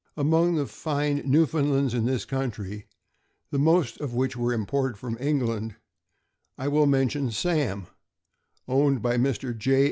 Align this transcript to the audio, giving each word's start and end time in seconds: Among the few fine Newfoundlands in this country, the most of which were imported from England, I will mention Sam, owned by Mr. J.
Among 0.17 0.55
the 0.55 0.63
few 0.65 0.71
fine 0.73 1.21
Newfoundlands 1.29 1.93
in 1.93 2.05
this 2.05 2.25
country, 2.25 2.87
the 3.51 3.59
most 3.59 4.01
of 4.01 4.15
which 4.15 4.35
were 4.35 4.51
imported 4.51 4.97
from 4.97 5.15
England, 5.19 5.75
I 6.57 6.69
will 6.69 6.87
mention 6.87 7.29
Sam, 7.29 7.85
owned 8.67 9.03
by 9.03 9.17
Mr. 9.17 9.55
J. 9.55 9.79